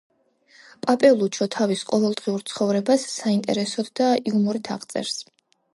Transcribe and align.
პაპელუჩო 0.85 1.47
თავის 1.57 1.83
ყოველდღიურ 1.91 2.43
ცხოვრებას 2.53 3.07
საინტერესოდ 3.21 3.95
და 4.03 4.13
იუმორით 4.33 4.77
აღწერს. 4.79 5.21